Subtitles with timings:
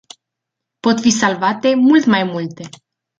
[0.87, 2.69] Pot fi salvate mult mai multe.